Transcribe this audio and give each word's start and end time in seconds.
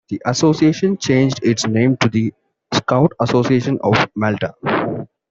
The 0.09 0.19
association 0.25 0.97
changed 0.97 1.41
its 1.43 1.67
name 1.67 1.95
to 1.97 2.09
The 2.09 2.33
Scout 2.73 3.11
Association 3.19 3.77
of 3.83 4.09
Malta. 4.15 4.55